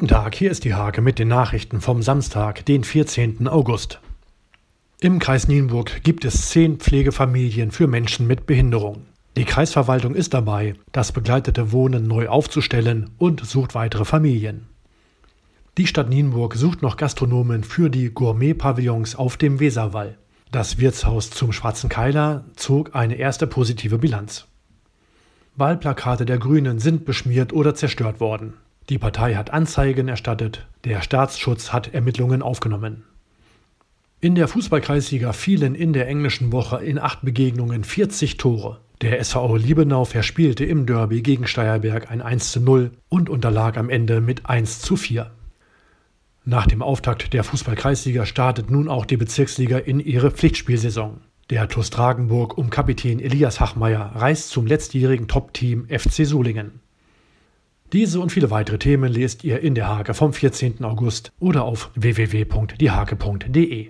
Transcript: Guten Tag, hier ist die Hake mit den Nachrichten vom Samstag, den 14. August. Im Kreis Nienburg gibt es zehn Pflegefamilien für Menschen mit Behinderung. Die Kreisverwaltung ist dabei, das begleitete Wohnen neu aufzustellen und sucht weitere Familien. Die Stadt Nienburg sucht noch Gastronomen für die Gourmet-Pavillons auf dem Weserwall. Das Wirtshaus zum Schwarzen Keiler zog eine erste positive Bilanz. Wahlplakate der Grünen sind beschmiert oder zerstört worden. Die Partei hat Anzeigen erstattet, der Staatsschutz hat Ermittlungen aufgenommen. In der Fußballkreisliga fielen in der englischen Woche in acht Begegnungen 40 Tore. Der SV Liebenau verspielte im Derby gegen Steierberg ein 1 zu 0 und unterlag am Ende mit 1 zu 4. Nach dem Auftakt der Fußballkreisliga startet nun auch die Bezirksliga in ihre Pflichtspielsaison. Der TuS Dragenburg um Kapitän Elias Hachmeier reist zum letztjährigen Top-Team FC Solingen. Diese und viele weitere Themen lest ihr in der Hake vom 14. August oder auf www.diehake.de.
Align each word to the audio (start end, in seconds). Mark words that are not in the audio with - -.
Guten 0.00 0.14
Tag, 0.14 0.34
hier 0.34 0.50
ist 0.50 0.64
die 0.64 0.72
Hake 0.72 1.02
mit 1.02 1.18
den 1.18 1.28
Nachrichten 1.28 1.82
vom 1.82 2.00
Samstag, 2.00 2.64
den 2.64 2.84
14. 2.84 3.46
August. 3.46 4.00
Im 4.98 5.18
Kreis 5.18 5.46
Nienburg 5.46 6.02
gibt 6.02 6.24
es 6.24 6.48
zehn 6.48 6.78
Pflegefamilien 6.78 7.70
für 7.70 7.86
Menschen 7.86 8.26
mit 8.26 8.46
Behinderung. 8.46 9.02
Die 9.36 9.44
Kreisverwaltung 9.44 10.14
ist 10.14 10.32
dabei, 10.32 10.72
das 10.92 11.12
begleitete 11.12 11.70
Wohnen 11.72 12.08
neu 12.08 12.28
aufzustellen 12.28 13.10
und 13.18 13.44
sucht 13.44 13.74
weitere 13.74 14.06
Familien. 14.06 14.68
Die 15.76 15.86
Stadt 15.86 16.08
Nienburg 16.08 16.54
sucht 16.54 16.80
noch 16.80 16.96
Gastronomen 16.96 17.62
für 17.62 17.90
die 17.90 18.08
Gourmet-Pavillons 18.08 19.16
auf 19.16 19.36
dem 19.36 19.60
Weserwall. 19.60 20.16
Das 20.50 20.78
Wirtshaus 20.78 21.28
zum 21.28 21.52
Schwarzen 21.52 21.90
Keiler 21.90 22.46
zog 22.56 22.94
eine 22.94 23.16
erste 23.16 23.46
positive 23.46 23.98
Bilanz. 23.98 24.46
Wahlplakate 25.56 26.24
der 26.24 26.38
Grünen 26.38 26.78
sind 26.78 27.04
beschmiert 27.04 27.52
oder 27.52 27.74
zerstört 27.74 28.18
worden. 28.18 28.54
Die 28.90 28.98
Partei 28.98 29.36
hat 29.36 29.52
Anzeigen 29.52 30.08
erstattet, 30.08 30.66
der 30.82 31.00
Staatsschutz 31.00 31.72
hat 31.72 31.94
Ermittlungen 31.94 32.42
aufgenommen. 32.42 33.04
In 34.20 34.34
der 34.34 34.48
Fußballkreisliga 34.48 35.32
fielen 35.32 35.76
in 35.76 35.92
der 35.92 36.08
englischen 36.08 36.50
Woche 36.50 36.84
in 36.84 36.98
acht 36.98 37.22
Begegnungen 37.22 37.84
40 37.84 38.36
Tore. 38.36 38.80
Der 39.00 39.20
SV 39.20 39.54
Liebenau 39.54 40.04
verspielte 40.04 40.64
im 40.64 40.86
Derby 40.86 41.22
gegen 41.22 41.46
Steierberg 41.46 42.10
ein 42.10 42.20
1 42.20 42.50
zu 42.50 42.60
0 42.60 42.90
und 43.08 43.30
unterlag 43.30 43.78
am 43.78 43.90
Ende 43.90 44.20
mit 44.20 44.46
1 44.46 44.80
zu 44.80 44.96
4. 44.96 45.30
Nach 46.44 46.66
dem 46.66 46.82
Auftakt 46.82 47.32
der 47.32 47.44
Fußballkreisliga 47.44 48.26
startet 48.26 48.72
nun 48.72 48.88
auch 48.88 49.06
die 49.06 49.16
Bezirksliga 49.16 49.78
in 49.78 50.00
ihre 50.00 50.32
Pflichtspielsaison. 50.32 51.18
Der 51.48 51.68
TuS 51.68 51.90
Dragenburg 51.90 52.58
um 52.58 52.70
Kapitän 52.70 53.20
Elias 53.20 53.60
Hachmeier 53.60 54.16
reist 54.16 54.50
zum 54.50 54.66
letztjährigen 54.66 55.28
Top-Team 55.28 55.86
FC 55.88 56.26
Solingen. 56.26 56.80
Diese 57.92 58.20
und 58.20 58.30
viele 58.30 58.50
weitere 58.50 58.78
Themen 58.78 59.12
lest 59.12 59.42
ihr 59.42 59.60
in 59.60 59.74
der 59.74 59.88
Hake 59.88 60.14
vom 60.14 60.32
14. 60.32 60.84
August 60.84 61.32
oder 61.40 61.64
auf 61.64 61.90
www.diehake.de. 61.96 63.88